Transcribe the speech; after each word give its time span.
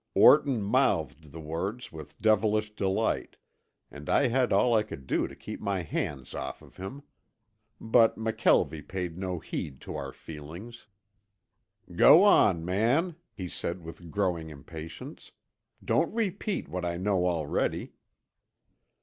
'"Orton 0.15 0.63
mouthed 0.63 1.31
the 1.31 1.39
words 1.39 1.91
with 1.91 2.17
devilish 2.17 2.71
delight 2.73 3.35
and 3.91 4.09
I 4.09 4.29
had 4.29 4.51
all 4.51 4.73
I 4.73 4.81
could 4.81 5.05
do 5.05 5.27
to 5.27 5.35
keep 5.35 5.61
my 5.61 5.83
hands 5.83 6.33
off 6.33 6.63
of 6.63 6.77
him. 6.77 7.03
But 7.79 8.17
McKelvie 8.17 8.87
paid 8.87 9.15
no 9.15 9.37
heed 9.37 9.79
to 9.81 9.95
our 9.95 10.11
feelings. 10.11 10.87
"Go 11.95 12.23
on, 12.23 12.65
man," 12.65 13.15
he 13.31 13.47
said 13.47 13.83
with 13.83 14.09
growing 14.09 14.49
impatience. 14.49 15.33
"Don't 15.85 16.11
repeat 16.15 16.67
what 16.67 16.83
I 16.83 16.97
know 16.97 17.27
already." 17.27 17.93